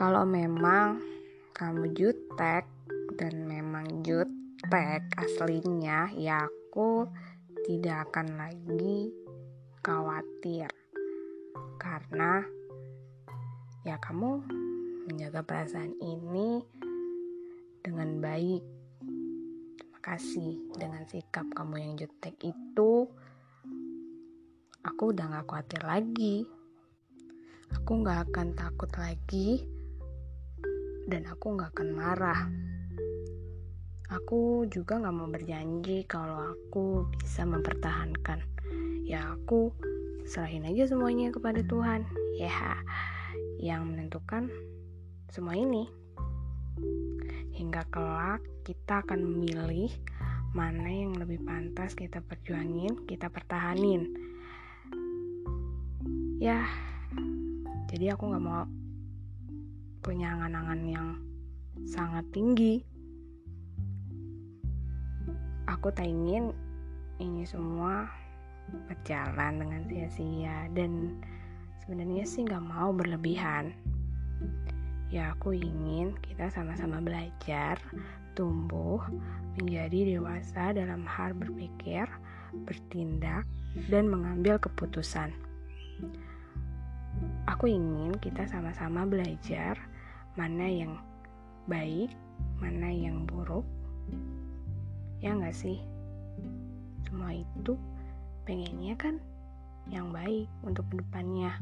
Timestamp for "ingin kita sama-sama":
75.58-77.02, 87.70-89.08